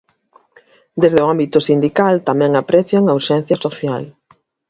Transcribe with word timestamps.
Desde 1.01 1.19
o 1.23 1.29
ámbito 1.33 1.57
sindical 1.69 2.13
tamén 2.29 2.51
aprecian 2.55 3.03
a 3.07 3.17
urxencia 3.19 3.57
social. 3.65 4.03